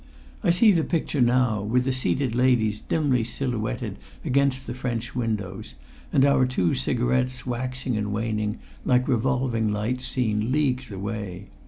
I 0.43 0.49
see 0.49 0.71
the 0.71 0.83
picture 0.83 1.21
now, 1.21 1.61
with 1.61 1.83
the 1.85 1.91
seated 1.93 2.33
ladies 2.33 2.79
dimly 2.81 3.23
silhouetted 3.23 3.99
against 4.25 4.65
the 4.65 4.73
French 4.73 5.15
windows, 5.15 5.75
and 6.11 6.25
our 6.25 6.47
two 6.47 6.73
cigarettes 6.73 7.45
waxing 7.45 7.95
and 7.97 8.11
waning 8.11 8.57
like 8.83 9.07
revolving 9.07 9.71
lights 9.71 10.07
seen 10.07 10.51
leagues 10.51 10.89
away. 10.89 11.49